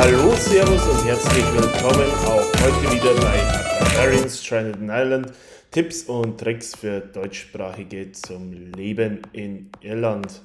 Hallo, 0.00 0.32
Servus 0.36 0.86
und 0.86 1.04
herzlich 1.06 1.44
willkommen 1.52 2.08
auch 2.24 2.46
heute 2.62 2.94
wieder 2.94 3.14
bei 3.20 3.36
Barbarians 3.80 4.44
Stranded 4.44 4.76
Island. 4.88 5.32
Tipps 5.72 6.04
und 6.04 6.38
Tricks 6.38 6.76
für 6.76 7.00
Deutschsprachige 7.00 8.12
zum 8.12 8.52
Leben 8.52 9.22
in 9.32 9.70
Irland. 9.80 10.40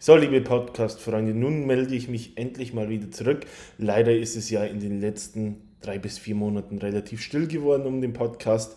So, 0.00 0.16
liebe 0.16 0.40
Podcast-Freunde, 0.40 1.34
nun 1.34 1.66
melde 1.66 1.94
ich 1.94 2.08
mich 2.08 2.36
endlich 2.36 2.74
mal 2.74 2.88
wieder 2.88 3.12
zurück. 3.12 3.46
Leider 3.78 4.12
ist 4.12 4.34
es 4.34 4.50
ja 4.50 4.64
in 4.64 4.80
den 4.80 5.00
letzten 5.00 5.76
drei 5.80 6.00
bis 6.00 6.18
vier 6.18 6.34
Monaten 6.34 6.78
relativ 6.78 7.22
still 7.22 7.46
geworden 7.46 7.86
um 7.86 8.00
den 8.00 8.12
Podcast. 8.12 8.76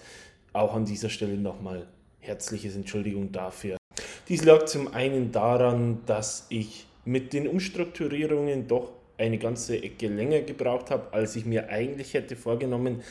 Auch 0.54 0.76
an 0.76 0.86
dieser 0.86 1.10
Stelle 1.10 1.38
nochmal 1.38 1.88
herzliches 2.20 2.76
Entschuldigung 2.76 3.32
dafür. 3.32 3.78
Dies 4.30 4.46
lag 4.46 4.66
zum 4.66 4.94
einen 4.94 5.32
daran, 5.32 6.02
dass 6.06 6.46
ich 6.50 6.86
mit 7.04 7.34
den 7.34 7.48
Umstrukturierungen 7.48 8.68
doch 8.68 8.97
eine 9.18 9.38
ganze 9.38 9.82
Ecke 9.82 10.08
länger 10.08 10.42
gebraucht 10.42 10.92
habe, 10.92 11.14
als 11.14 11.36
ich 11.36 11.46
mir 11.46 11.70
eigentlich 11.70 12.14
hätte 12.14 12.36
vorgenommen. 12.36 13.02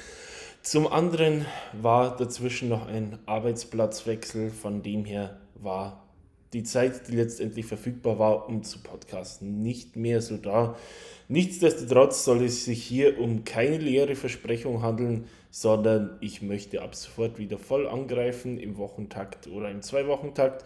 Zum 0.62 0.86
anderen 0.86 1.46
war 1.72 2.16
dazwischen 2.16 2.68
noch 2.68 2.86
ein 2.86 3.18
Arbeitsplatzwechsel, 3.26 4.50
von 4.50 4.82
dem 4.82 5.04
her 5.04 5.38
war 5.54 6.02
die 6.52 6.64
Zeit, 6.64 7.08
die 7.08 7.16
letztendlich 7.16 7.66
verfügbar 7.66 8.18
war, 8.18 8.48
um 8.48 8.62
zu 8.62 8.80
podcasten, 8.80 9.62
nicht 9.62 9.96
mehr 9.96 10.20
so 10.20 10.36
da. 10.36 10.76
Nichtsdestotrotz 11.28 12.24
soll 12.24 12.44
es 12.44 12.64
sich 12.64 12.82
hier 12.82 13.20
um 13.20 13.44
keine 13.44 13.78
leere 13.78 14.14
Versprechung 14.14 14.82
handeln, 14.82 15.26
sondern 15.50 16.16
ich 16.20 16.42
möchte 16.42 16.82
ab 16.82 16.94
sofort 16.94 17.38
wieder 17.38 17.58
voll 17.58 17.86
angreifen 17.86 18.58
im 18.58 18.76
Wochentakt 18.76 19.48
oder 19.48 19.70
im 19.70 19.82
Zwei-Wochentakt. 19.82 20.64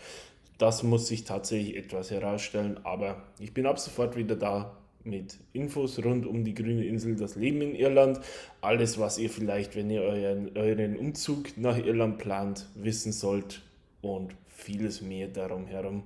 Das 0.58 0.82
muss 0.82 1.08
sich 1.08 1.24
tatsächlich 1.24 1.76
etwas 1.76 2.10
herausstellen, 2.10 2.80
aber 2.84 3.22
ich 3.38 3.54
bin 3.54 3.66
ab 3.66 3.78
sofort 3.78 4.16
wieder 4.16 4.36
da 4.36 4.76
mit 5.04 5.38
Infos 5.52 6.04
rund 6.04 6.26
um 6.26 6.44
die 6.44 6.54
grüne 6.54 6.84
Insel, 6.84 7.16
das 7.16 7.36
Leben 7.36 7.62
in 7.62 7.74
Irland, 7.74 8.20
alles, 8.60 8.98
was 8.98 9.18
ihr 9.18 9.30
vielleicht, 9.30 9.76
wenn 9.76 9.90
ihr 9.90 10.02
euren, 10.02 10.56
euren 10.56 10.96
Umzug 10.96 11.56
nach 11.56 11.78
Irland 11.78 12.18
plant, 12.18 12.66
wissen 12.74 13.12
sollt 13.12 13.62
und 14.02 14.34
vieles 14.48 15.00
mehr 15.02 15.28
darum 15.28 15.66
herum. 15.66 16.04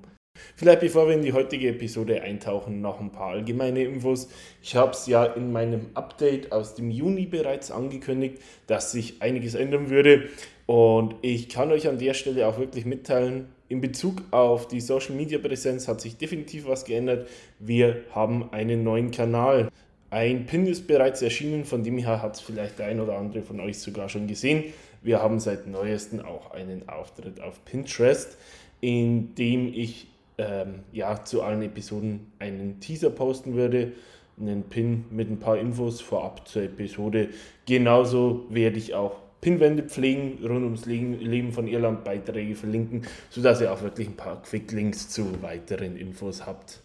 Vielleicht 0.57 0.81
bevor 0.81 1.09
wir 1.09 1.15
in 1.15 1.23
die 1.23 1.33
heutige 1.33 1.69
Episode 1.69 2.23
eintauchen, 2.23 2.81
noch 2.81 3.01
ein 3.01 3.11
paar 3.11 3.31
allgemeine 3.31 3.83
Infos. 3.83 4.29
Ich 4.63 4.77
habe 4.77 4.93
es 4.93 5.07
ja 5.07 5.25
in 5.25 5.53
meinem 5.53 5.89
Update 5.95 6.53
aus 6.53 6.77
dem 6.77 6.91
Juni 6.91 7.27
bereits 7.27 7.73
angekündigt, 7.73 8.39
dass 8.69 8.93
sich 8.93 9.21
einiges 9.21 9.57
ändern 9.57 9.91
würde. 9.91 10.29
Und 10.67 11.17
ich 11.23 11.49
kann 11.49 11.73
euch 11.73 11.89
an 11.89 11.99
der 11.99 12.15
Stelle 12.15 12.47
auch 12.47 12.59
wirklich 12.59 12.85
mitteilen, 12.85 13.49
in 13.69 13.81
Bezug 13.81 14.23
auf 14.31 14.69
die 14.69 14.81
Social 14.81 15.15
Media 15.17 15.39
Präsenz 15.39 15.89
hat 15.89 16.01
sich 16.01 16.17
definitiv 16.17 16.67
was 16.69 16.85
geändert. 16.85 17.29
Wir 17.59 18.05
haben 18.13 18.53
einen 18.53 18.85
neuen 18.85 19.11
Kanal. 19.11 19.71
Ein 20.11 20.47
Pin 20.47 20.67
ist 20.67 20.87
bereits 20.87 21.23
erschienen, 21.23 21.65
von 21.65 21.83
dem 21.83 21.99
her 21.99 22.23
hat 22.23 22.37
es 22.37 22.41
vielleicht 22.41 22.79
der 22.79 22.87
ein 22.87 23.01
oder 23.01 23.19
andere 23.19 23.43
von 23.43 23.59
euch 23.61 23.79
sogar 23.79 24.09
schon 24.09 24.29
gesehen. 24.29 24.65
Wir 25.03 25.21
haben 25.21 25.41
seit 25.41 25.67
neuestem 25.67 26.21
auch 26.21 26.53
einen 26.53 26.89
Auftritt 26.89 27.41
auf 27.41 27.65
Pinterest, 27.65 28.37
in 28.81 29.35
dem 29.35 29.73
ich 29.75 30.07
ähm, 30.39 30.81
ja, 30.93 31.25
zu 31.25 31.43
allen 31.43 31.63
Episoden 31.63 32.33
einen 32.39 32.81
Teaser 32.81 33.11
posten 33.11 33.55
würde, 33.55 33.93
einen 34.41 34.65
Pin 34.65 35.05
mit 35.11 35.31
ein 35.31 35.39
paar 35.39 35.59
Infos 35.59 36.01
vorab 36.01 36.49
zur 36.49 36.63
Episode. 36.63 37.29
Genauso 37.67 38.47
werde 38.51 38.79
ich 38.79 38.95
auch 38.95 39.17
Pinwände 39.41 39.83
pflegen, 39.83 40.39
rund 40.43 40.65
ums 40.65 40.87
Leben 40.87 41.53
von 41.53 41.69
Irland 41.69 42.03
Beiträge 42.03 42.55
verlinken, 42.55 43.03
sodass 43.29 43.61
ihr 43.61 43.73
auch 43.73 43.83
wirklich 43.83 44.09
ein 44.09 44.17
paar 44.17 44.41
Quicklinks 44.43 45.11
zu 45.11 45.43
weiteren 45.43 45.97
Infos 45.97 46.47
habt. 46.47 46.81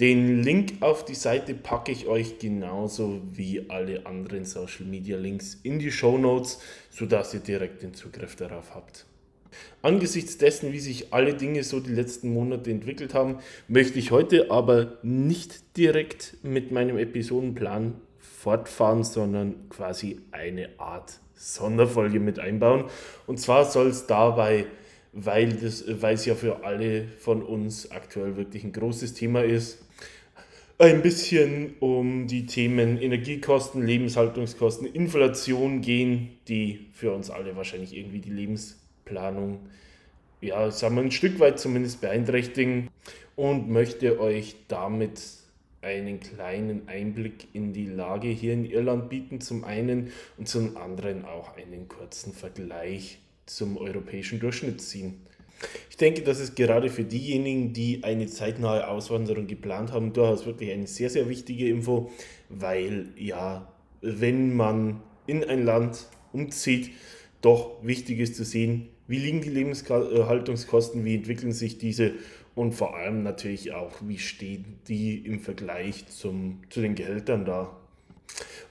Den 0.00 0.42
Link 0.42 0.74
auf 0.80 1.06
die 1.06 1.14
Seite 1.14 1.54
packe 1.54 1.90
ich 1.90 2.06
euch 2.06 2.38
genauso 2.38 3.22
wie 3.32 3.70
alle 3.70 4.04
anderen 4.04 4.44
Social 4.44 4.84
Media 4.84 5.16
Links 5.16 5.58
in 5.62 5.78
die 5.78 5.90
Show 5.90 6.18
Notes, 6.18 6.60
sodass 6.90 7.32
ihr 7.32 7.40
direkt 7.40 7.82
den 7.82 7.94
Zugriff 7.94 8.36
darauf 8.36 8.74
habt. 8.74 9.06
Angesichts 9.82 10.38
dessen, 10.38 10.72
wie 10.72 10.80
sich 10.80 11.12
alle 11.12 11.34
Dinge 11.34 11.62
so 11.62 11.80
die 11.80 11.92
letzten 11.92 12.32
Monate 12.32 12.70
entwickelt 12.70 13.14
haben, 13.14 13.38
möchte 13.68 13.98
ich 13.98 14.10
heute 14.10 14.50
aber 14.50 14.98
nicht 15.02 15.76
direkt 15.76 16.36
mit 16.42 16.72
meinem 16.72 16.98
Episodenplan 16.98 17.94
fortfahren, 18.18 19.04
sondern 19.04 19.68
quasi 19.70 20.20
eine 20.32 20.68
Art 20.78 21.20
Sonderfolge 21.34 22.20
mit 22.20 22.38
einbauen. 22.38 22.84
Und 23.26 23.38
zwar 23.38 23.64
soll 23.64 23.88
es 23.88 24.06
dabei, 24.06 24.66
weil, 25.12 25.52
das, 25.54 25.84
weil 26.00 26.14
es 26.14 26.26
ja 26.26 26.34
für 26.34 26.64
alle 26.64 27.06
von 27.18 27.42
uns 27.42 27.90
aktuell 27.90 28.36
wirklich 28.36 28.64
ein 28.64 28.72
großes 28.72 29.14
Thema 29.14 29.42
ist, 29.42 29.78
ein 30.78 31.00
bisschen 31.00 31.74
um 31.80 32.26
die 32.26 32.44
Themen 32.44 33.00
Energiekosten, 33.00 33.86
Lebenshaltungskosten, 33.86 34.86
Inflation 34.86 35.80
gehen, 35.80 36.36
die 36.48 36.86
für 36.92 37.12
uns 37.12 37.30
alle 37.30 37.56
wahrscheinlich 37.56 37.96
irgendwie 37.96 38.18
die 38.18 38.30
Lebensplanung, 39.06 39.60
ja, 40.40 40.70
sagen 40.70 40.96
wir 40.96 41.02
ein 41.02 41.10
Stück 41.10 41.38
weit 41.40 41.58
zumindest 41.58 42.00
beeinträchtigen 42.00 42.88
und 43.36 43.70
möchte 43.70 44.20
euch 44.20 44.56
damit 44.68 45.22
einen 45.82 46.20
kleinen 46.20 46.88
Einblick 46.88 47.48
in 47.52 47.72
die 47.72 47.86
Lage 47.86 48.28
hier 48.28 48.52
in 48.52 48.64
Irland 48.64 49.08
bieten, 49.08 49.40
zum 49.40 49.64
einen 49.64 50.10
und 50.36 50.48
zum 50.48 50.76
anderen 50.76 51.24
auch 51.24 51.56
einen 51.56 51.88
kurzen 51.88 52.32
Vergleich 52.32 53.18
zum 53.46 53.76
europäischen 53.76 54.40
Durchschnitt 54.40 54.80
ziehen. 54.80 55.20
Ich 55.88 55.96
denke, 55.96 56.22
dass 56.22 56.40
es 56.40 56.54
gerade 56.54 56.90
für 56.90 57.04
diejenigen, 57.04 57.72
die 57.72 58.04
eine 58.04 58.26
zeitnahe 58.26 58.88
Auswanderung 58.88 59.46
geplant 59.46 59.92
haben, 59.92 60.12
durchaus 60.12 60.44
wirklich 60.44 60.72
eine 60.72 60.86
sehr, 60.86 61.08
sehr 61.08 61.28
wichtige 61.28 61.68
Info, 61.68 62.10
weil 62.48 63.06
ja, 63.16 63.72
wenn 64.02 64.54
man 64.54 65.00
in 65.26 65.44
ein 65.44 65.64
Land 65.64 66.08
umzieht, 66.32 66.90
doch 67.40 67.76
wichtig 67.82 68.18
ist 68.18 68.34
zu 68.34 68.44
sehen, 68.44 68.88
wie 69.08 69.18
liegen 69.18 69.40
die 69.40 69.50
Lebenshaltungskosten, 69.50 71.04
wie 71.04 71.14
entwickeln 71.14 71.52
sich 71.52 71.78
diese 71.78 72.14
und 72.54 72.72
vor 72.72 72.96
allem 72.96 73.22
natürlich 73.22 73.72
auch, 73.72 73.92
wie 74.02 74.18
stehen 74.18 74.78
die 74.88 75.18
im 75.18 75.40
Vergleich 75.40 76.06
zum, 76.08 76.62
zu 76.70 76.80
den 76.80 76.94
Gehältern 76.94 77.44
da. 77.44 77.76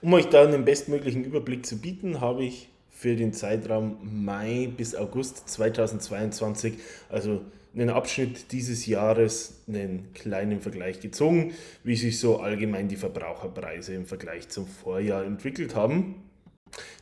Um 0.01 0.13
euch 0.13 0.25
da 0.25 0.43
einen 0.43 0.65
bestmöglichen 0.65 1.23
Überblick 1.23 1.65
zu 1.65 1.77
bieten, 1.77 2.19
habe 2.19 2.43
ich 2.43 2.69
für 2.89 3.15
den 3.15 3.33
Zeitraum 3.33 3.97
Mai 4.01 4.69
bis 4.75 4.95
August 4.95 5.47
2022, 5.49 6.73
also 7.09 7.41
einen 7.75 7.89
Abschnitt 7.89 8.51
dieses 8.51 8.85
Jahres, 8.85 9.61
einen 9.67 10.13
kleinen 10.13 10.61
Vergleich 10.61 11.01
gezogen, 11.01 11.53
wie 11.83 11.95
sich 11.95 12.19
so 12.19 12.39
allgemein 12.39 12.87
die 12.87 12.95
Verbraucherpreise 12.95 13.93
im 13.93 14.05
Vergleich 14.05 14.49
zum 14.49 14.65
Vorjahr 14.65 15.25
entwickelt 15.25 15.75
haben. 15.75 16.15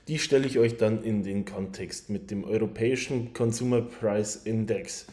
Die 0.07 0.19
stelle 0.19 0.47
ich 0.47 0.59
euch 0.59 0.77
dann 0.77 1.03
in 1.03 1.23
den 1.23 1.45
Kontext 1.45 2.09
mit 2.09 2.29
dem 2.29 2.43
europäischen 2.43 3.33
Consumer 3.33 3.81
Price 3.81 4.35
Index 4.35 5.07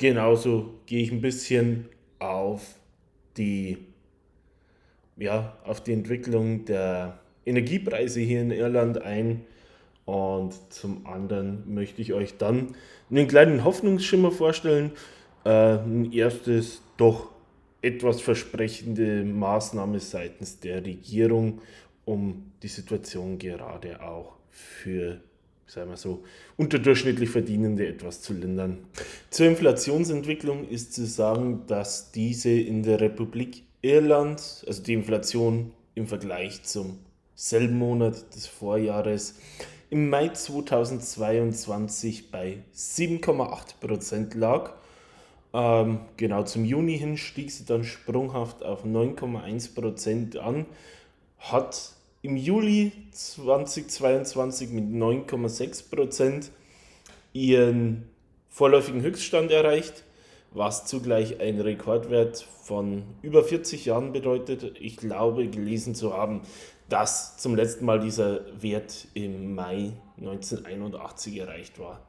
Genauso 0.00 0.80
gehe 0.86 1.02
ich 1.02 1.12
ein 1.12 1.20
bisschen 1.20 1.84
auf 2.20 2.74
die, 3.36 3.76
ja, 5.18 5.58
auf 5.62 5.82
die 5.82 5.92
Entwicklung 5.92 6.64
der 6.64 7.18
Energiepreise 7.44 8.20
hier 8.20 8.40
in 8.40 8.50
Irland 8.50 9.02
ein. 9.02 9.44
Und 10.06 10.54
zum 10.72 11.06
anderen 11.06 11.70
möchte 11.74 12.00
ich 12.00 12.14
euch 12.14 12.38
dann 12.38 12.74
einen 13.10 13.28
kleinen 13.28 13.62
Hoffnungsschimmer 13.62 14.30
vorstellen. 14.30 14.92
Äh, 15.44 15.74
ein 15.74 16.10
erstes 16.14 16.80
doch 16.96 17.28
etwas 17.82 18.22
versprechende 18.22 19.22
Maßnahme 19.22 20.00
seitens 20.00 20.60
der 20.60 20.82
Regierung, 20.82 21.60
um 22.10 22.52
die 22.62 22.68
Situation 22.68 23.38
gerade 23.38 24.02
auch 24.02 24.36
für 24.50 25.20
sagen 25.70 25.90
wir 25.90 25.96
so, 25.96 26.24
unterdurchschnittlich 26.56 27.30
Verdienende 27.30 27.86
etwas 27.86 28.20
zu 28.20 28.32
lindern. 28.32 28.78
Zur 29.30 29.46
Inflationsentwicklung 29.46 30.68
ist 30.68 30.94
zu 30.94 31.06
sagen, 31.06 31.62
dass 31.68 32.10
diese 32.10 32.50
in 32.50 32.82
der 32.82 33.00
Republik 33.00 33.62
Irland, 33.80 34.64
also 34.66 34.82
die 34.82 34.94
Inflation 34.94 35.72
im 35.94 36.08
Vergleich 36.08 36.64
zum 36.64 36.98
selben 37.36 37.78
Monat 37.78 38.34
des 38.34 38.48
Vorjahres, 38.48 39.36
im 39.90 40.10
Mai 40.10 40.30
2022 40.30 42.32
bei 42.32 42.64
7,8% 42.74 44.36
lag. 44.36 44.72
Ähm, 45.52 46.00
genau 46.16 46.42
zum 46.42 46.64
Juni 46.64 46.98
hin 46.98 47.16
stieg 47.16 47.50
sie 47.50 47.64
dann 47.64 47.84
sprunghaft 47.84 48.64
auf 48.64 48.84
9,1% 48.84 50.38
an, 50.38 50.66
hat 51.38 51.92
im 52.22 52.36
Juli 52.36 52.92
2022 53.12 54.70
mit 54.70 54.84
9,6 54.84 55.90
Prozent 55.90 56.50
ihren 57.32 58.08
vorläufigen 58.48 59.00
Höchststand 59.00 59.50
erreicht, 59.50 60.04
was 60.52 60.86
zugleich 60.86 61.40
ein 61.40 61.60
Rekordwert 61.60 62.46
von 62.62 63.04
über 63.22 63.44
40 63.44 63.86
Jahren 63.86 64.12
bedeutet. 64.12 64.76
Ich 64.80 64.96
glaube, 64.96 65.48
gelesen 65.48 65.94
zu 65.94 66.12
haben, 66.12 66.42
dass 66.88 67.38
zum 67.38 67.54
letzten 67.54 67.84
Mal 67.84 68.00
dieser 68.00 68.40
Wert 68.60 69.06
im 69.14 69.54
Mai 69.54 69.92
1981 70.18 71.38
erreicht 71.38 71.78
war. 71.78 72.04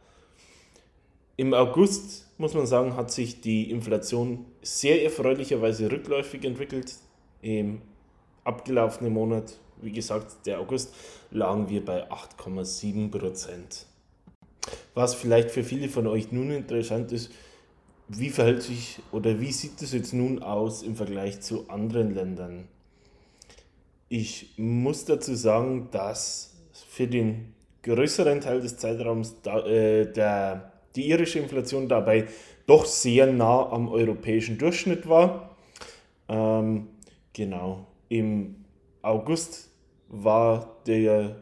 Im 1.38 1.54
August, 1.54 2.28
muss 2.38 2.54
man 2.54 2.66
sagen, 2.66 2.96
hat 2.96 3.12
sich 3.12 3.42
die 3.42 3.72
Inflation 3.72 4.46
sehr 4.62 5.04
erfreulicherweise 5.04 5.92
rückläufig 5.92 6.44
entwickelt. 6.44 6.96
Im 7.42 7.82
abgelaufenen 8.44 9.14
Monat, 9.14 9.54
wie 9.82 9.92
gesagt, 9.92 10.46
der 10.46 10.60
August, 10.60 10.94
lagen 11.32 11.70
wir 11.70 11.84
bei 11.84 12.10
8,7 12.12 13.12
Prozent. 13.12 13.86
Was 14.94 15.16
vielleicht 15.16 15.52
für 15.52 15.64
viele 15.64 15.90
von 15.90 16.08
euch 16.08 16.32
nun 16.32 16.52
interessant 16.52 17.12
ist, 17.12 17.32
wie 18.08 18.30
verhält 18.30 18.62
sich 18.62 19.00
oder 19.12 19.40
wie 19.40 19.52
sieht 19.52 19.82
es 19.82 19.94
jetzt 19.94 20.14
nun 20.14 20.44
aus 20.44 20.84
im 20.84 20.96
Vergleich 20.96 21.42
zu 21.42 21.70
anderen 21.70 22.14
Ländern? 22.14 22.68
Ich 24.10 24.54
muss 24.58 25.06
dazu 25.06 25.34
sagen, 25.36 25.88
dass 25.92 26.54
für 26.90 27.08
den 27.08 27.54
größeren 27.84 28.42
Teil 28.42 28.60
des 28.60 28.78
Zeitraums 28.78 29.42
da, 29.42 29.66
äh, 29.66 30.12
der, 30.12 30.74
die 30.96 31.08
irische 31.08 31.40
Inflation 31.40 31.88
dabei 31.88 32.28
doch 32.68 32.86
sehr 32.86 33.28
nah 33.28 33.70
am 33.72 33.88
europäischen 33.88 34.58
Durchschnitt 34.58 35.08
war. 35.08 35.56
Ähm, 36.28 36.90
genau, 37.34 37.88
im 38.10 38.56
August 39.02 39.71
war 40.12 40.78
der 40.86 41.42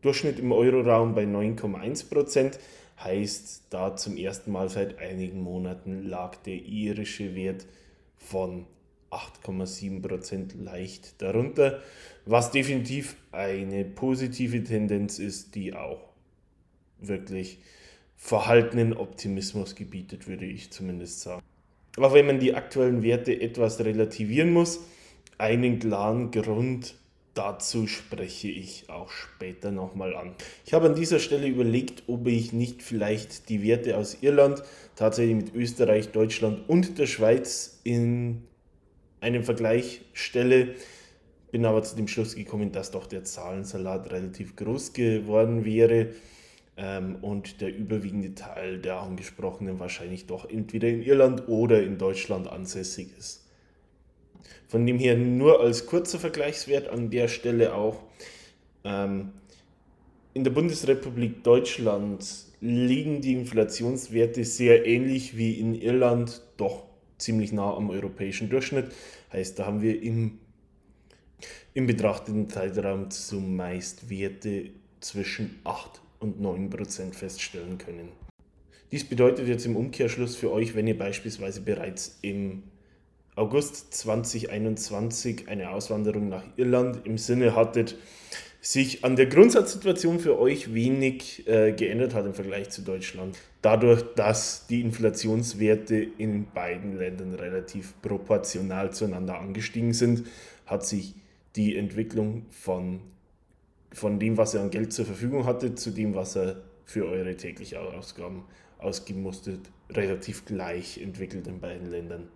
Durchschnitt 0.00 0.38
im 0.38 0.52
Euroraum 0.52 1.14
bei 1.14 1.24
9,1 1.24 2.08
Prozent. 2.08 2.58
Heißt, 2.98 3.64
da 3.70 3.94
zum 3.94 4.16
ersten 4.16 4.50
Mal 4.50 4.68
seit 4.68 4.98
einigen 4.98 5.40
Monaten 5.40 6.02
lag 6.02 6.36
der 6.36 6.54
irische 6.56 7.36
Wert 7.36 7.66
von 8.16 8.66
8,7 9.10 10.02
Prozent 10.02 10.54
leicht 10.58 11.20
darunter, 11.22 11.80
was 12.26 12.50
definitiv 12.50 13.16
eine 13.30 13.84
positive 13.84 14.62
Tendenz 14.64 15.18
ist, 15.18 15.54
die 15.54 15.74
auch 15.74 16.00
wirklich 16.98 17.58
verhaltenen 18.16 18.96
Optimismus 18.96 19.74
gebietet, 19.76 20.26
würde 20.26 20.44
ich 20.44 20.72
zumindest 20.72 21.20
sagen. 21.20 21.42
Aber 21.96 22.12
wenn 22.12 22.26
man 22.26 22.40
die 22.40 22.54
aktuellen 22.54 23.02
Werte 23.02 23.40
etwas 23.40 23.80
relativieren 23.80 24.52
muss, 24.52 24.80
einen 25.38 25.78
klaren 25.78 26.30
Grund 26.30 26.96
dazu 27.34 27.86
spreche 27.86 28.48
ich 28.48 28.90
auch 28.90 29.10
später 29.10 29.70
nochmal 29.70 30.16
an. 30.16 30.34
Ich 30.66 30.74
habe 30.74 30.86
an 30.86 30.94
dieser 30.94 31.18
Stelle 31.18 31.46
überlegt, 31.46 32.04
ob 32.06 32.26
ich 32.26 32.52
nicht 32.52 32.82
vielleicht 32.82 33.48
die 33.48 33.62
Werte 33.62 33.96
aus 33.96 34.18
Irland 34.22 34.62
tatsächlich 34.96 35.36
mit 35.36 35.54
Österreich, 35.54 36.10
Deutschland 36.10 36.68
und 36.68 36.98
der 36.98 37.06
Schweiz 37.06 37.80
in 37.84 38.42
einem 39.20 39.44
Vergleich 39.44 40.02
stelle. 40.12 40.74
Bin 41.50 41.64
aber 41.64 41.82
zu 41.82 41.96
dem 41.96 42.08
Schluss 42.08 42.34
gekommen, 42.34 42.72
dass 42.72 42.90
doch 42.90 43.06
der 43.06 43.24
Zahlensalat 43.24 44.10
relativ 44.12 44.56
groß 44.56 44.92
geworden 44.92 45.64
wäre 45.64 46.08
ähm, 46.76 47.16
und 47.22 47.60
der 47.60 47.74
überwiegende 47.74 48.34
Teil 48.34 48.78
der 48.78 49.00
angesprochenen 49.00 49.80
wahrscheinlich 49.80 50.26
doch 50.26 50.48
entweder 50.48 50.88
in 50.88 51.02
Irland 51.02 51.48
oder 51.48 51.82
in 51.82 51.98
Deutschland 51.98 52.48
ansässig 52.48 53.08
ist. 53.18 53.47
Von 54.68 54.86
dem 54.86 54.98
her 54.98 55.16
nur 55.16 55.60
als 55.60 55.86
kurzer 55.86 56.18
Vergleichswert 56.18 56.88
an 56.88 57.10
der 57.10 57.28
Stelle 57.28 57.74
auch. 57.74 58.02
Ähm, 58.84 59.30
in 60.34 60.44
der 60.44 60.50
Bundesrepublik 60.50 61.42
Deutschland 61.42 62.24
liegen 62.60 63.20
die 63.20 63.32
Inflationswerte 63.32 64.44
sehr 64.44 64.86
ähnlich 64.86 65.36
wie 65.36 65.54
in 65.54 65.74
Irland, 65.74 66.42
doch 66.56 66.84
ziemlich 67.18 67.52
nah 67.52 67.74
am 67.74 67.90
europäischen 67.90 68.48
Durchschnitt. 68.50 68.92
Heißt, 69.32 69.58
da 69.58 69.66
haben 69.66 69.82
wir 69.82 70.02
im, 70.02 70.38
im 71.74 71.86
betrachteten 71.86 72.48
Zeitraum 72.48 73.10
zumeist 73.10 74.10
Werte 74.10 74.70
zwischen 75.00 75.58
8 75.64 76.00
und 76.20 76.40
9 76.40 76.70
Prozent 76.70 77.16
feststellen 77.16 77.78
können. 77.78 78.08
Dies 78.90 79.04
bedeutet 79.04 79.48
jetzt 79.48 79.66
im 79.66 79.76
Umkehrschluss 79.76 80.36
für 80.36 80.50
euch, 80.50 80.74
wenn 80.74 80.86
ihr 80.86 80.96
beispielsweise 80.96 81.60
bereits 81.60 82.18
im 82.22 82.62
August 83.38 83.94
2021 83.94 85.48
eine 85.48 85.70
Auswanderung 85.70 86.28
nach 86.28 86.42
Irland 86.56 87.06
im 87.06 87.18
Sinne 87.18 87.54
hattet, 87.54 87.96
sich 88.60 89.04
an 89.04 89.14
der 89.14 89.26
Grundsatzsituation 89.26 90.18
für 90.18 90.40
euch 90.40 90.74
wenig 90.74 91.46
äh, 91.46 91.72
geändert 91.72 92.14
hat 92.14 92.26
im 92.26 92.34
Vergleich 92.34 92.70
zu 92.70 92.82
Deutschland. 92.82 93.38
Dadurch, 93.62 94.02
dass 94.16 94.66
die 94.66 94.80
Inflationswerte 94.80 95.94
in 95.94 96.50
beiden 96.50 96.98
Ländern 96.98 97.34
relativ 97.34 97.94
proportional 98.02 98.92
zueinander 98.92 99.38
angestiegen 99.38 99.92
sind, 99.92 100.26
hat 100.66 100.84
sich 100.84 101.14
die 101.54 101.76
Entwicklung 101.76 102.46
von, 102.50 102.98
von 103.92 104.18
dem, 104.18 104.36
was 104.36 104.54
ihr 104.54 104.62
an 104.62 104.70
Geld 104.70 104.92
zur 104.92 105.06
Verfügung 105.06 105.46
hattet, 105.46 105.78
zu 105.78 105.92
dem, 105.92 106.16
was 106.16 106.34
er 106.34 106.56
für 106.84 107.06
eure 107.06 107.36
täglichen 107.36 107.78
Ausgaben 107.78 108.42
ausgeben 108.78 109.22
musstet, 109.22 109.60
relativ 109.90 110.44
gleich 110.44 111.00
entwickelt 111.00 111.46
in 111.46 111.60
beiden 111.60 111.88
Ländern. 111.88 112.28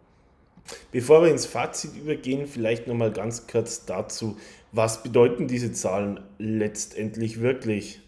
Bevor 0.90 1.22
wir 1.22 1.30
ins 1.30 1.46
Fazit 1.46 1.96
übergehen, 1.96 2.46
vielleicht 2.46 2.86
nochmal 2.86 3.12
ganz 3.12 3.46
kurz 3.46 3.84
dazu, 3.84 4.36
was 4.72 5.02
bedeuten 5.02 5.48
diese 5.48 5.72
Zahlen 5.72 6.20
letztendlich 6.38 7.40
wirklich? 7.40 8.00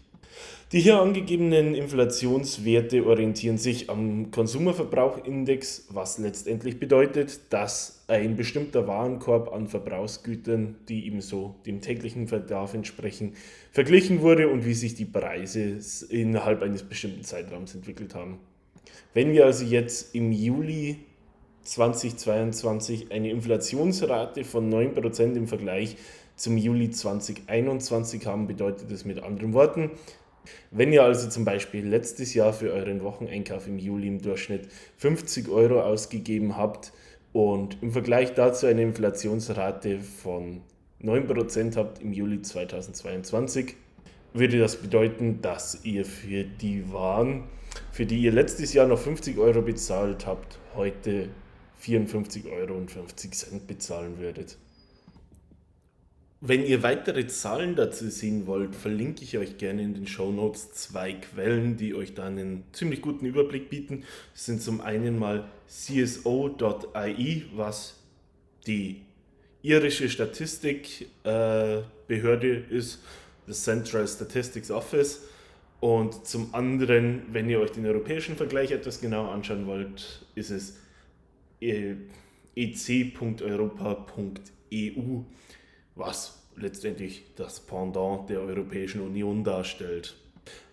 Die 0.71 0.81
hier 0.81 0.99
angegebenen 0.99 1.75
Inflationswerte 1.75 3.05
orientieren 3.05 3.59
sich 3.59 3.89
am 3.89 4.31
Konsumerverbrauchindex, 4.31 5.87
was 5.89 6.17
letztendlich 6.17 6.79
bedeutet, 6.79 7.39
dass 7.51 8.03
ein 8.07 8.35
bestimmter 8.35 8.87
Warenkorb 8.87 9.53
an 9.53 9.67
Verbrauchsgütern, 9.67 10.75
die 10.89 11.05
ebenso 11.05 11.55
dem 11.67 11.81
täglichen 11.81 12.25
Bedarf 12.25 12.73
entsprechen, 12.73 13.35
verglichen 13.71 14.21
wurde 14.21 14.49
und 14.49 14.65
wie 14.65 14.73
sich 14.73 14.95
die 14.95 15.05
Preise 15.05 15.77
innerhalb 16.09 16.63
eines 16.63 16.81
bestimmten 16.81 17.23
Zeitraums 17.23 17.75
entwickelt 17.75 18.15
haben. 18.15 18.39
Wenn 19.13 19.31
wir 19.31 19.45
also 19.45 19.63
jetzt 19.63 20.15
im 20.15 20.31
Juli 20.31 20.97
2022 21.65 23.11
eine 23.11 23.29
Inflationsrate 23.31 24.43
von 24.43 24.71
9% 24.71 25.35
im 25.35 25.47
Vergleich 25.47 25.97
zum 26.35 26.57
Juli 26.57 26.91
2021 26.91 28.25
haben, 28.25 28.47
bedeutet 28.47 28.91
das 28.91 29.05
mit 29.05 29.21
anderen 29.21 29.53
Worten, 29.53 29.91
wenn 30.71 30.93
ihr 30.93 31.03
also 31.03 31.27
zum 31.29 31.43
Beispiel 31.43 31.87
letztes 31.87 32.33
Jahr 32.33 32.53
für 32.53 32.71
euren 32.71 33.03
Wocheneinkauf 33.03 33.67
im 33.67 33.79
Juli 33.79 34.07
im 34.07 34.21
Durchschnitt 34.21 34.67
50 34.97 35.49
Euro 35.49 35.81
ausgegeben 35.81 36.55
habt 36.55 36.93
und 37.33 37.81
im 37.81 37.91
Vergleich 37.91 38.33
dazu 38.33 38.67
eine 38.67 38.83
Inflationsrate 38.83 39.99
von 39.99 40.61
9% 41.01 41.75
habt 41.75 42.01
im 42.01 42.13
Juli 42.13 42.41
2022, 42.41 43.75
würde 44.33 44.59
das 44.59 44.75
bedeuten, 44.75 45.41
dass 45.41 45.83
ihr 45.83 46.05
für 46.05 46.43
die 46.43 46.91
Waren, 46.91 47.45
für 47.91 48.05
die 48.05 48.19
ihr 48.19 48.31
letztes 48.31 48.73
Jahr 48.73 48.87
noch 48.87 48.99
50 48.99 49.37
Euro 49.37 49.61
bezahlt 49.61 50.25
habt, 50.27 50.59
heute 50.75 51.29
54,50 51.83 52.51
Euro 52.51 52.81
bezahlen 53.67 54.19
würdet. 54.19 54.57
Wenn 56.47 56.63
ihr 56.63 56.83
weitere 56.83 57.25
Zahlen 57.27 57.75
dazu 57.75 58.07
sehen 58.09 58.45
wollt, 58.45 58.75
verlinke 58.75 59.23
ich 59.23 59.37
euch 59.37 59.57
gerne 59.57 59.81
in 59.81 59.95
den 59.95 60.05
Show 60.05 60.31
Notes 60.31 60.73
zwei 60.73 61.13
Quellen, 61.13 61.75
die 61.75 61.95
euch 61.95 62.13
dann 62.13 62.37
einen 62.37 62.63
ziemlich 62.71 63.01
guten 63.01 63.25
Überblick 63.25 63.69
bieten. 63.69 64.03
Das 64.33 64.45
sind 64.45 64.61
zum 64.61 64.79
einen 64.81 65.17
mal 65.17 65.49
cso.ai, 65.67 67.45
was 67.55 67.95
die 68.67 69.01
irische 69.63 70.07
Statistikbehörde 70.07 71.85
äh, 72.47 72.63
ist, 72.69 72.99
das 73.47 73.63
Central 73.63 74.07
Statistics 74.07 74.69
Office. 74.69 75.21
Und 75.79 76.27
zum 76.27 76.53
anderen, 76.53 77.23
wenn 77.31 77.49
ihr 77.49 77.59
euch 77.59 77.71
den 77.71 77.87
europäischen 77.87 78.35
Vergleich 78.35 78.71
etwas 78.71 79.01
genauer 79.01 79.31
anschauen 79.31 79.65
wollt, 79.65 80.25
ist 80.35 80.51
es 80.51 80.77
ec.europa.eu, 81.61 82.65
was 85.95 86.41
letztendlich 86.55 87.23
das 87.35 87.59
Pendant 87.59 88.29
der 88.29 88.41
Europäischen 88.41 89.01
Union 89.01 89.43
darstellt. 89.43 90.15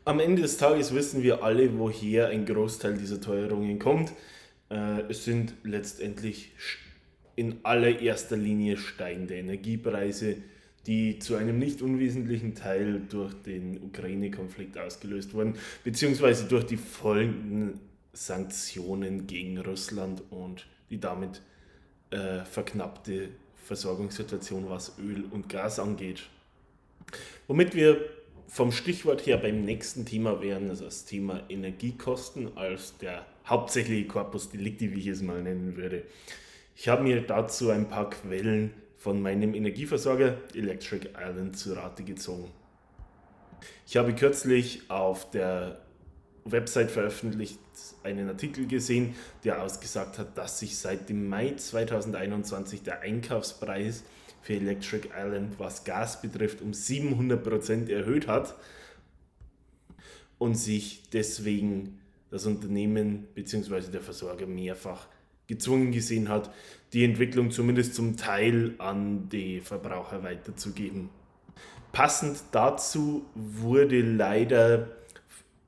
Am 0.05 0.21
Ende 0.21 0.43
des 0.43 0.57
Tages 0.57 0.95
wissen 0.95 1.23
wir 1.23 1.43
alle, 1.45 1.79
woher 1.79 2.29
ein 2.29 2.45
Großteil 2.45 2.95
dieser 2.95 3.21
Teuerungen 3.21 3.79
kommt. 3.79 4.13
Äh, 4.69 5.03
es 5.09 5.25
sind 5.25 5.55
letztendlich 5.63 6.53
in 7.37 7.57
allererster 7.63 8.37
Linie 8.37 8.77
steigende 8.77 9.37
Energiepreise, 9.37 10.37
die 10.87 11.19
zu 11.19 11.37
einem 11.37 11.59
nicht 11.59 11.83
unwesentlichen 11.83 12.55
Teil 12.55 13.03
durch 13.09 13.33
den 13.43 13.81
Ukraine-Konflikt 13.83 14.77
ausgelöst 14.77 15.33
wurden, 15.35 15.55
beziehungsweise 15.85 16.47
durch 16.47 16.65
die 16.65 16.77
folgenden 16.77 17.81
Sanktionen 18.13 19.27
gegen 19.27 19.59
Russland 19.59 20.23
und 20.31 20.67
die 20.91 21.01
damit 21.01 21.43
äh, 22.11 22.45
verknappte 22.45 23.31
Versorgungssituation, 23.65 24.69
was 24.69 24.99
Öl 24.99 25.25
und 25.31 25.49
Gas 25.49 25.79
angeht. 25.79 26.25
Womit 27.47 27.75
wir 27.75 28.01
vom 28.49 28.71
Stichwort 28.71 29.25
her 29.27 29.39
beim 29.39 29.65
nächsten 29.65 30.05
Thema 30.05 30.43
wären, 30.43 30.69
also 30.69 30.85
das 30.85 31.07
Thema 31.07 31.43
Energiekosten 31.49 32.57
als 32.57 32.99
der 32.99 33.25
hauptsächliche 33.47 34.07
Corpus 34.07 34.51
Delicti, 34.51 34.93
wie 34.95 35.01
ich 35.01 35.07
es 35.07 35.23
mal 35.23 35.43
nennen 35.43 35.77
würde. 35.77 36.05
Ich 36.77 36.89
habe 36.89 37.03
mir 37.03 37.23
dazu 37.23 37.71
ein 37.71 37.89
paar 37.89 38.11
Quellen 38.11 38.75
von 38.99 39.21
meinem 39.21 39.55
Energieversorger 39.55 40.37
Electric 40.55 41.09
Island 41.19 41.57
zu 41.57 41.73
Rate 41.73 42.03
gezogen. 42.05 42.51
Ich 43.87 43.97
habe 43.97 44.15
kürzlich 44.15 44.91
auf 44.91 45.31
der 45.31 45.82
Website 46.45 46.91
veröffentlicht 46.91 47.59
einen 48.03 48.29
Artikel 48.29 48.67
gesehen, 48.67 49.15
der 49.45 49.63
ausgesagt 49.63 50.19
hat, 50.19 50.37
dass 50.37 50.59
sich 50.59 50.77
seit 50.77 51.09
dem 51.09 51.29
Mai 51.29 51.55
2021 51.55 52.83
der 52.83 53.01
Einkaufspreis 53.01 54.03
für 54.43 54.55
Electric 54.55 55.09
Island, 55.17 55.59
was 55.59 55.85
Gas 55.85 56.21
betrifft, 56.21 56.61
um 56.61 56.73
700% 56.73 57.89
erhöht 57.89 58.27
hat 58.27 58.57
und 60.39 60.57
sich 60.57 61.05
deswegen 61.13 62.01
das 62.31 62.47
Unternehmen 62.47 63.29
bzw. 63.35 63.93
der 63.93 64.01
Versorger 64.01 64.47
mehrfach 64.47 65.07
gezwungen 65.47 65.93
gesehen 65.93 66.29
hat, 66.29 66.53
die 66.93 67.05
Entwicklung 67.05 67.51
zumindest 67.51 67.95
zum 67.95 68.17
Teil 68.17 68.75
an 68.79 69.29
die 69.29 69.61
Verbraucher 69.61 70.23
weiterzugeben. 70.23 71.11
Passend 71.93 72.39
dazu 72.53 73.27
wurde 73.35 74.01
leider 74.01 74.89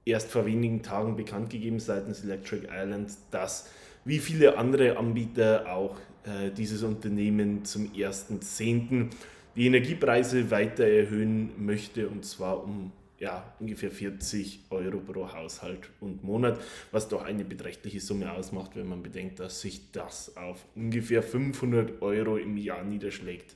erst 0.04 0.30
vor 0.30 0.46
wenigen 0.46 0.82
Tagen 0.82 1.16
bekannt 1.16 1.50
gegeben 1.50 1.80
seitens 1.80 2.25
Electric 2.25 2.66
Island, 2.70 3.12
dass 3.30 3.70
wie 4.04 4.18
viele 4.18 4.58
andere 4.58 4.96
Anbieter 4.96 5.73
auch 5.73 5.96
äh, 6.25 6.50
dieses 6.50 6.82
Unternehmen 6.82 7.64
zum 7.64 7.90
1.10. 7.92 9.11
die 9.56 9.66
Energiepreise 9.66 10.50
weiter 10.50 10.84
erhöhen 10.84 11.52
möchte 11.64 12.08
und 12.08 12.25
zwar 12.25 12.62
um 12.62 12.92
ja, 13.18 13.54
ungefähr 13.61 13.90
40 13.90 14.64
Euro 14.70 14.99
pro 14.99 15.32
Haushalt 15.32 15.88
und 16.00 16.25
Monat, 16.25 16.61
was 16.90 17.08
doch 17.08 17.23
eine 17.23 17.44
beträchtliche 17.44 18.00
Summe 18.00 18.30
ausmacht, 18.32 18.73
wenn 18.75 18.87
man 18.87 19.02
bedenkt, 19.02 19.40
dass 19.40 19.61
sich 19.61 19.92
das 19.92 20.37
auf 20.37 20.66
ungefähr 20.75 21.23
500 21.23 22.02
Euro 22.02 22.37
im 22.37 22.56
Jahr 22.58 22.82
niederschlägt. 22.82 23.54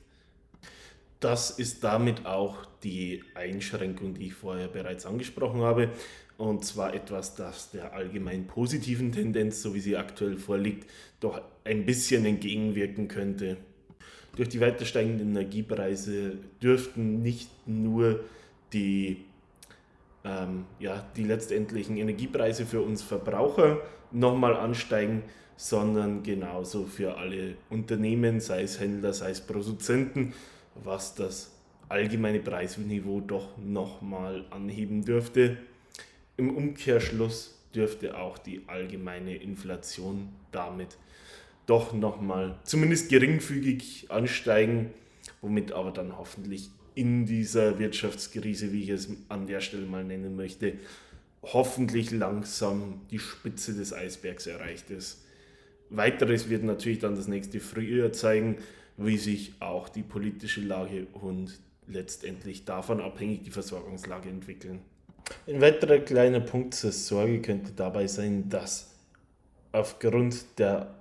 Das 1.19 1.51
ist 1.51 1.83
damit 1.83 2.25
auch 2.25 2.65
die 2.83 3.23
Einschränkung, 3.35 4.13
die 4.13 4.27
ich 4.27 4.33
vorher 4.33 4.69
bereits 4.69 5.05
angesprochen 5.05 5.61
habe. 5.61 5.89
Und 6.39 6.63
zwar 6.63 6.93
etwas, 6.93 7.35
das 7.35 7.69
der 7.71 7.91
allgemein 7.91 8.47
positiven 8.47 9.11
Tendenz, 9.11 9.61
so 9.61 9.75
wie 9.75 9.81
sie 9.81 9.97
aktuell 9.97 10.37
vorliegt, 10.37 10.89
doch 11.19 11.41
ein 11.65 11.85
bisschen 11.85 12.25
entgegenwirken 12.25 13.09
könnte. 13.09 13.57
Durch 14.37 14.47
die 14.47 14.61
weiter 14.61 14.85
steigenden 14.85 15.31
Energiepreise 15.31 16.37
dürften 16.63 17.21
nicht 17.21 17.49
nur 17.67 18.21
die, 18.71 19.25
ähm, 20.23 20.63
ja, 20.79 21.05
die 21.17 21.25
letztendlichen 21.25 21.97
Energiepreise 21.97 22.65
für 22.65 22.83
uns 22.83 23.01
Verbraucher 23.03 23.81
nochmal 24.11 24.55
ansteigen, 24.55 25.23
sondern 25.57 26.23
genauso 26.23 26.85
für 26.85 27.17
alle 27.17 27.55
Unternehmen, 27.69 28.39
sei 28.39 28.61
es 28.61 28.79
Händler, 28.79 29.11
sei 29.11 29.31
es 29.31 29.41
Produzenten, 29.41 30.33
was 30.85 31.15
das 31.15 31.51
allgemeine 31.89 32.39
Preisniveau 32.39 33.19
doch 33.19 33.57
nochmal 33.57 34.45
anheben 34.51 35.03
dürfte. 35.03 35.57
Im 36.39 36.55
Umkehrschluss 36.55 37.59
dürfte 37.75 38.17
auch 38.17 38.37
die 38.37 38.61
allgemeine 38.67 39.35
Inflation 39.35 40.29
damit 40.53 40.95
doch 41.65 41.91
nochmal 41.91 42.57
zumindest 42.63 43.09
geringfügig 43.09 44.05
ansteigen, 44.07 44.91
womit 45.41 45.73
aber 45.73 45.91
dann 45.91 46.17
hoffentlich 46.17 46.69
in 46.95 47.25
dieser 47.25 47.77
Wirtschaftskrise, 47.77 48.71
wie 48.71 48.83
ich 48.83 48.89
es 48.89 49.09
an 49.27 49.47
der 49.47 49.59
Stelle 49.59 49.85
mal 49.85 50.05
nennen 50.05 50.37
möchte, 50.37 50.75
hoffentlich 51.43 52.09
langsam 52.11 53.01
die 53.11 53.19
Spitze 53.19 53.73
des 53.73 53.91
Eisbergs 53.91 54.47
erreicht 54.47 54.91
ist. 54.91 55.25
Weiteres 55.89 56.49
wird 56.49 56.63
natürlich 56.63 56.99
dann 56.99 57.17
das 57.17 57.27
nächste 57.27 57.59
Frühjahr 57.59 58.13
zeigen, 58.13 58.59
wie 58.95 59.17
sich 59.17 59.55
auch 59.59 59.89
die 59.89 60.03
politische 60.03 60.61
Lage 60.61 61.07
und 61.11 61.59
letztendlich 61.85 62.63
davon 62.63 63.01
abhängig 63.01 63.43
die 63.43 63.51
Versorgungslage 63.51 64.29
entwickeln. 64.29 64.79
Ein 65.47 65.61
weiterer 65.61 65.99
kleiner 65.99 66.39
Punkt 66.39 66.73
zur 66.73 66.91
Sorge 66.91 67.41
könnte 67.41 67.71
dabei 67.75 68.07
sein, 68.07 68.49
dass 68.49 68.91
aufgrund 69.71 70.59
der 70.59 70.95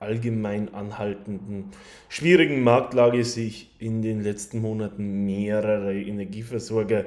allgemein 0.00 0.72
anhaltenden 0.74 1.70
schwierigen 2.08 2.62
Marktlage 2.62 3.24
sich 3.24 3.70
in 3.78 4.02
den 4.02 4.22
letzten 4.22 4.60
Monaten 4.60 5.24
mehrere 5.24 5.94
Energieversorger 5.94 7.06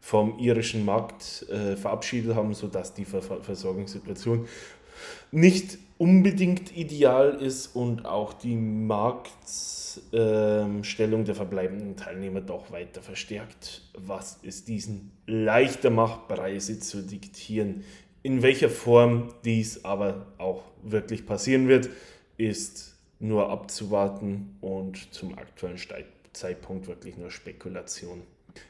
vom 0.00 0.38
irischen 0.38 0.84
Markt 0.84 1.46
äh, 1.48 1.76
verabschiedet 1.76 2.34
haben, 2.34 2.52
sodass 2.52 2.92
die 2.92 3.06
Ver 3.06 3.22
Versorgungssituation 3.22 4.46
nicht 5.32 5.78
unbedingt 5.98 6.74
ideal 6.76 7.40
ist 7.40 7.76
und 7.76 8.04
auch 8.04 8.32
die 8.32 8.56
Marktstellung 8.56 11.22
äh, 11.22 11.24
der 11.24 11.34
verbleibenden 11.34 11.96
Teilnehmer 11.96 12.40
doch 12.40 12.70
weiter 12.72 13.02
verstärkt, 13.02 13.82
was 13.96 14.40
es 14.42 14.64
diesen 14.64 15.12
leichter 15.26 15.90
macht, 15.90 16.28
Preise 16.28 16.80
zu 16.80 17.02
diktieren. 17.02 17.84
In 18.22 18.42
welcher 18.42 18.70
Form 18.70 19.34
dies 19.44 19.84
aber 19.84 20.26
auch 20.38 20.62
wirklich 20.82 21.26
passieren 21.26 21.68
wird, 21.68 21.90
ist 22.36 22.96
nur 23.20 23.50
abzuwarten 23.50 24.56
und 24.60 25.14
zum 25.14 25.38
aktuellen 25.38 25.78
Zeitpunkt 26.32 26.88
wirklich 26.88 27.16
nur 27.16 27.30
Spekulation. 27.30 28.22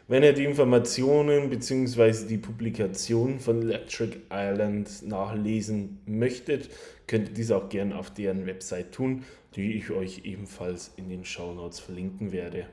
Wenn 0.09 0.23
ihr 0.23 0.33
die 0.33 0.45
Informationen 0.45 1.51
bzw. 1.51 2.27
die 2.27 2.39
Publikation 2.39 3.39
von 3.39 3.63
Electric 3.63 4.19
Island 4.31 5.07
nachlesen 5.07 5.99
möchtet, 6.07 6.71
könnt 7.07 7.29
ihr 7.29 7.35
dies 7.35 7.51
auch 7.51 7.69
gerne 7.69 7.99
auf 7.99 8.13
deren 8.13 8.47
Website 8.47 8.93
tun, 8.93 9.25
die 9.57 9.75
ich 9.75 9.91
euch 9.91 10.23
ebenfalls 10.25 10.93
in 10.97 11.09
den 11.09 11.25
Show 11.25 11.53
Notes 11.53 11.81
verlinken 11.81 12.33
werde. 12.33 12.67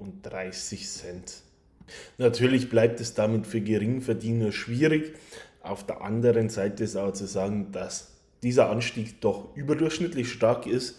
Natürlich 2.18 2.68
bleibt 2.68 3.00
es 3.00 3.14
damit 3.14 3.46
für 3.46 3.60
Geringverdiener 3.60 4.50
schwierig. 4.50 5.14
Auf 5.62 5.86
der 5.86 6.00
anderen 6.00 6.48
Seite 6.48 6.82
ist 6.82 6.96
auch 6.96 7.12
zu 7.12 7.24
sagen, 7.26 7.70
dass 7.70 8.08
dieser 8.42 8.68
Anstieg 8.68 9.20
doch 9.20 9.54
überdurchschnittlich 9.54 10.32
stark 10.32 10.66
ist 10.66 10.96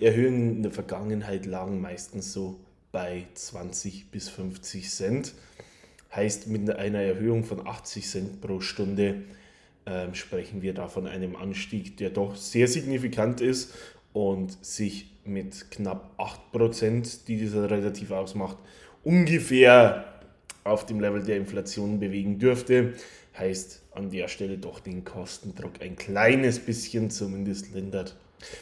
Erhöhungen 0.00 0.56
in 0.56 0.62
der 0.62 0.72
Vergangenheit 0.72 1.44
lagen 1.44 1.78
meistens 1.78 2.32
so 2.32 2.58
bei 2.92 3.26
20 3.34 4.10
bis 4.10 4.30
50 4.30 4.88
Cent. 4.88 5.34
Heißt, 6.16 6.46
mit 6.46 6.70
einer 6.70 7.02
Erhöhung 7.02 7.44
von 7.44 7.66
80 7.66 8.06
Cent 8.06 8.40
pro 8.40 8.60
Stunde 8.60 9.24
äh, 9.84 10.14
sprechen 10.14 10.62
wir 10.62 10.72
da 10.72 10.88
von 10.88 11.06
einem 11.06 11.36
Anstieg, 11.36 11.98
der 11.98 12.08
doch 12.08 12.36
sehr 12.36 12.68
signifikant 12.68 13.42
ist 13.42 13.74
und 14.12 14.64
sich 14.64 15.12
mit 15.24 15.70
knapp 15.70 16.18
8%, 16.52 17.26
die 17.26 17.36
dieser 17.36 17.70
relativ 17.70 18.10
ausmacht, 18.10 18.56
ungefähr 19.04 20.04
auf 20.64 20.86
dem 20.86 21.00
Level 21.00 21.22
der 21.22 21.36
Inflation 21.36 21.98
bewegen 21.98 22.38
dürfte. 22.38 22.94
Heißt 23.36 23.82
an 23.92 24.10
der 24.10 24.28
Stelle 24.28 24.58
doch 24.58 24.80
den 24.80 25.04
Kostendruck 25.04 25.80
ein 25.80 25.96
kleines 25.96 26.58
bisschen 26.58 27.10
zumindest 27.10 27.72
lindert. 27.72 28.16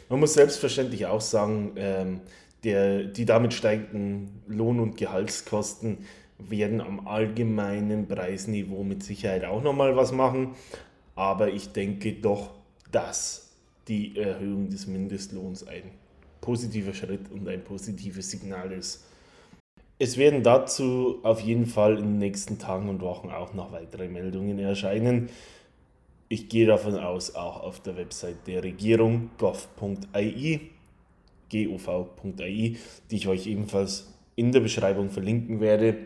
Man 0.09 0.21
muss 0.21 0.35
selbstverständlich 0.35 1.07
auch 1.07 1.21
sagen, 1.21 1.73
ähm, 1.76 2.21
der, 2.65 3.05
die 3.05 3.25
damit 3.25 3.55
steigenden 3.55 4.43
Lohn- 4.47 4.81
und 4.81 4.97
Gehaltskosten 4.97 5.99
werden 6.38 6.81
am 6.81 7.07
allgemeinen 7.07 8.09
Preisniveau 8.09 8.83
mit 8.83 9.03
Sicherheit 9.03 9.45
auch 9.45 9.62
nochmal 9.62 9.97
was 9.97 10.12
machen. 10.12 10.55
Aber 11.15 11.49
ich 11.49 11.73
denke 11.73 12.12
doch, 12.12 12.50
dass 12.91 13.46
die 13.88 14.16
Erhöhung 14.16 14.69
des 14.71 14.87
Mindestlohns 14.87 15.66
ein 15.66 15.83
positiver 16.40 16.95
Schritt 16.95 17.31
und 17.31 17.49
ein 17.49 17.62
positives 17.64 18.31
Signal 18.31 18.73
ist. 18.73 19.05
Es 19.99 20.19
werden 20.19 20.43
dazu 20.43 21.21
auf 21.23 21.40
jeden 21.40 21.66
Fall 21.66 21.99
in 21.99 22.05
den 22.05 22.19
nächsten 22.19 22.59
Tagen 22.59 22.88
und 22.88 23.00
Wochen 23.00 23.31
auch 23.31 23.55
noch 23.55 23.73
weitere 23.73 24.09
Meldungen 24.09 24.59
erscheinen 24.59 25.31
ich 26.28 26.49
gehe 26.49 26.66
davon 26.66 26.97
aus, 26.97 27.35
auch 27.35 27.62
auf 27.62 27.81
der 27.81 27.97
Website 27.97 28.47
der 28.47 28.64
Regierung 28.64 29.31
gov.ai, 29.38 30.61
gov.ai, 31.50 32.76
die 33.11 33.16
ich 33.16 33.28
euch 33.28 33.47
ebenfalls 33.47 34.12
in 34.35 34.52
der 34.52 34.61
Beschreibung 34.61 35.11
verlinken 35.11 35.61
werde. 35.61 35.97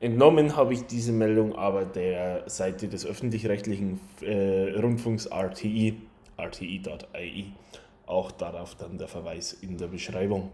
Entnommen 0.00 0.54
habe 0.54 0.74
ich 0.74 0.82
diese 0.82 1.12
Meldung 1.12 1.56
aber 1.56 1.84
der 1.84 2.48
Seite 2.48 2.88
des 2.88 3.04
öffentlich-rechtlichen 3.04 3.98
äh, 4.20 4.78
Rundfunks 4.78 5.26
RTI, 5.26 5.94
rti.ie. 6.38 7.52
Auch 8.06 8.30
darauf 8.30 8.74
dann 8.74 8.98
der 8.98 9.08
Verweis 9.08 9.52
in 9.52 9.76
der 9.76 9.88
Beschreibung. 9.88 10.50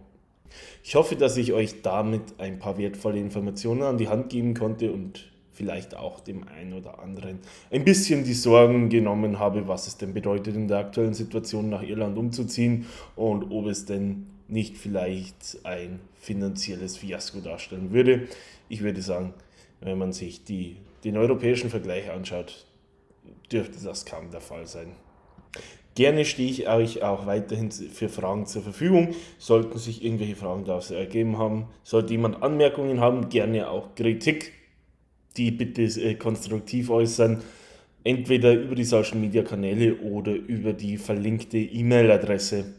Ich 0.82 0.94
hoffe, 0.94 1.16
dass 1.16 1.36
ich 1.36 1.52
euch 1.52 1.82
damit 1.82 2.38
ein 2.38 2.58
paar 2.58 2.78
wertvolle 2.78 3.18
Informationen 3.18 3.82
an 3.82 3.98
die 3.98 4.08
Hand 4.08 4.30
geben 4.30 4.54
konnte 4.54 4.92
und 4.92 5.30
vielleicht 5.52 5.96
auch 5.96 6.20
dem 6.20 6.46
einen 6.48 6.72
oder 6.72 6.98
anderen 6.98 7.38
ein 7.70 7.84
bisschen 7.84 8.24
die 8.24 8.34
Sorgen 8.34 8.88
genommen 8.88 9.38
habe, 9.38 9.68
was 9.68 9.86
es 9.86 9.96
denn 9.96 10.12
bedeutet, 10.12 10.56
in 10.56 10.68
der 10.68 10.78
aktuellen 10.78 11.14
Situation 11.14 11.70
nach 11.70 11.82
Irland 11.82 12.18
umzuziehen 12.18 12.86
und 13.16 13.50
ob 13.50 13.66
es 13.66 13.84
denn 13.84 14.26
nicht 14.48 14.76
vielleicht 14.76 15.58
ein 15.64 16.00
finanzielles 16.16 16.96
Fiasko 16.96 17.40
darstellen 17.40 17.92
würde. 17.92 18.28
Ich 18.68 18.82
würde 18.82 19.00
sagen, 19.00 19.32
wenn 19.80 19.96
man 19.96 20.12
sich 20.12 20.44
die, 20.44 20.76
den 21.04 21.16
europäischen 21.16 21.70
Vergleich 21.70 22.10
anschaut, 22.10 22.66
dürfte 23.50 23.82
das 23.82 24.04
kaum 24.04 24.30
der 24.30 24.40
Fall 24.40 24.66
sein. 24.66 24.92
Gerne 25.94 26.24
stehe 26.24 26.50
ich 26.50 26.68
euch 26.68 27.02
auch 27.04 27.26
weiterhin 27.26 27.70
für 27.70 28.08
Fragen 28.08 28.46
zur 28.46 28.62
Verfügung. 28.62 29.14
Sollten 29.38 29.78
sich 29.78 30.04
irgendwelche 30.04 30.34
Fragen 30.34 30.64
daraus 30.64 30.90
ergeben 30.90 31.38
haben, 31.38 31.68
sollte 31.84 32.12
jemand 32.12 32.42
Anmerkungen 32.42 33.00
haben, 33.00 33.28
gerne 33.28 33.70
auch 33.70 33.94
Kritik, 33.94 34.52
die 35.36 35.52
bitte 35.52 35.82
äh, 35.82 36.14
konstruktiv 36.14 36.90
äußern. 36.90 37.42
Entweder 38.02 38.52
über 38.52 38.74
die 38.74 38.84
Social 38.84 39.18
Media 39.18 39.42
Kanäle 39.42 39.96
oder 39.96 40.32
über 40.32 40.72
die 40.72 40.98
verlinkte 40.98 41.58
E-Mail-Adresse. 41.58 42.74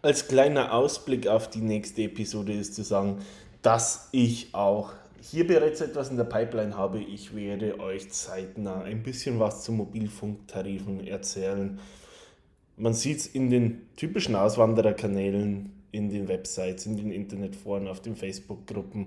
Als 0.00 0.26
kleiner 0.26 0.72
Ausblick 0.72 1.28
auf 1.28 1.48
die 1.48 1.60
nächste 1.60 2.02
Episode 2.02 2.54
ist 2.54 2.74
zu 2.74 2.82
sagen, 2.82 3.18
dass 3.62 4.08
ich 4.12 4.48
auch 4.52 4.92
hier 5.20 5.46
bereits 5.46 5.80
etwas 5.80 6.10
in 6.10 6.16
der 6.16 6.24
Pipeline 6.24 6.76
habe. 6.76 6.98
Ich 6.98 7.34
werde 7.34 7.78
euch 7.80 8.10
zeitnah 8.10 8.82
ein 8.82 9.02
bisschen 9.02 9.38
was 9.38 9.64
zu 9.64 9.72
Mobilfunktarifen 9.72 11.06
erzählen. 11.06 11.78
Man 12.76 12.94
sieht 12.94 13.18
es 13.18 13.26
in 13.26 13.50
den 13.50 13.82
typischen 13.96 14.34
Auswandererkanälen, 14.34 15.70
in 15.92 16.10
den 16.10 16.26
Websites, 16.26 16.86
in 16.86 16.96
den 16.96 17.12
Internetforen, 17.12 17.86
auf 17.86 18.00
den 18.00 18.16
Facebook-Gruppen, 18.16 19.06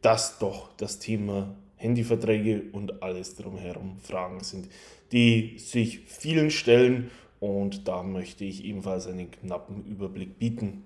dass 0.00 0.38
doch 0.38 0.70
das 0.76 0.98
Thema 0.98 1.54
Handyverträge 1.76 2.62
und 2.72 3.02
alles 3.02 3.36
drumherum 3.36 3.98
Fragen 4.00 4.42
sind, 4.42 4.68
die 5.12 5.58
sich 5.58 6.00
vielen 6.06 6.50
stellen 6.50 7.10
und 7.38 7.88
da 7.88 8.02
möchte 8.02 8.44
ich 8.44 8.64
ebenfalls 8.64 9.08
einen 9.08 9.30
knappen 9.30 9.84
Überblick 9.84 10.38
bieten. 10.38 10.84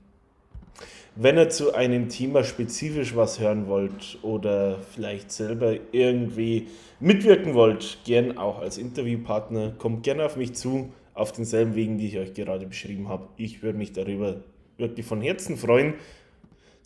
Wenn 1.14 1.38
ihr 1.38 1.48
zu 1.48 1.74
einem 1.74 2.08
Thema 2.08 2.44
spezifisch 2.44 3.14
was 3.14 3.38
hören 3.40 3.68
wollt 3.68 4.18
oder 4.22 4.78
vielleicht 4.80 5.30
selber 5.30 5.76
irgendwie 5.92 6.66
mitwirken 6.98 7.54
wollt, 7.54 7.98
gern 8.04 8.36
auch 8.36 8.58
als 8.58 8.78
Interviewpartner, 8.78 9.74
kommt 9.78 10.02
gerne 10.02 10.24
auf 10.24 10.36
mich 10.36 10.54
zu, 10.54 10.92
auf 11.16 11.32
denselben 11.32 11.74
Wegen, 11.74 11.98
die 11.98 12.06
ich 12.08 12.18
euch 12.18 12.34
gerade 12.34 12.66
beschrieben 12.66 13.08
habe. 13.08 13.28
Ich 13.36 13.62
würde 13.62 13.78
mich 13.78 13.92
darüber 13.92 14.42
wirklich 14.78 15.06
von 15.06 15.20
Herzen 15.20 15.56
freuen. 15.56 15.94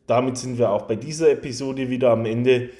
Damit 0.06 0.38
sind 0.38 0.58
wir 0.58 0.70
auch 0.70 0.82
bei 0.82 0.96
dieser 0.96 1.30
Episode 1.30 1.90
wieder 1.90 2.10
am 2.10 2.24
Ende. 2.24 2.70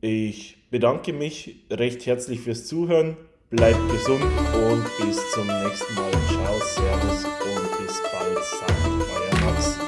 Ich 0.00 0.58
bedanke 0.70 1.12
mich 1.12 1.64
recht 1.70 2.06
herzlich 2.06 2.40
fürs 2.40 2.66
Zuhören. 2.66 3.16
Bleibt 3.50 3.80
gesund 3.90 4.22
und 4.22 4.84
bis 5.00 5.18
zum 5.32 5.46
nächsten 5.46 5.94
Mal. 5.94 6.10
Ciao, 6.28 6.58
Servus 6.58 7.24
und 7.24 7.86
bis 7.86 8.02
bald, 8.10 8.44
sagt 8.44 8.86
euer 8.98 9.44
Max. 9.46 9.78